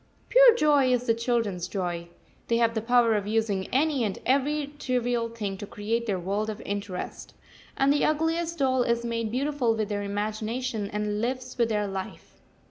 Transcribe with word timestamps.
Pure 0.29 0.55
joy 0.55 0.91
is 0.91 1.05
the 1.05 1.13
children's 1.13 1.67
joy. 1.67 2.07
They 2.47 2.57
have 2.57 2.73
the 2.73 2.81
power 2.81 3.13
of 3.13 3.27
using 3.27 3.67
any 3.67 4.03
and 4.03 4.17
every 4.25 4.73
trivial 4.79 5.29
thing 5.29 5.59
to 5.59 5.67
create 5.67 6.07
their 6.07 6.17
world 6.17 6.49
of 6.49 6.59
interest, 6.61 7.35
and 7.77 7.93
the 7.93 8.03
ugliest 8.05 8.57
doll 8.57 8.81
is 8.81 9.05
made 9.05 9.29
beautiful 9.29 9.75
with 9.75 9.89
their 9.89 10.01
imagination 10.01 10.89
and 10.89 11.21
lives 11.21 11.55
with 11.55 11.69
their 11.69 11.85
life. 11.85 12.33